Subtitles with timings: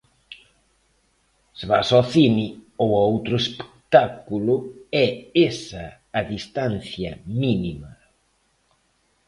[1.57, 2.47] Se vas ao cine
[2.83, 4.55] ou a outro espectáculo
[5.05, 5.07] é
[5.49, 5.85] esa
[6.19, 7.91] a distancia mínima.